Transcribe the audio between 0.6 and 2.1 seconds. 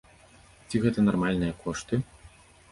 Ці гэта нармальныя кошты?